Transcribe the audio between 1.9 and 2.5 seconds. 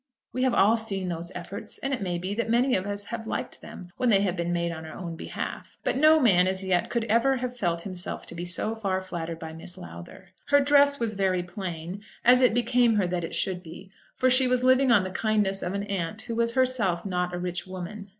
it may be that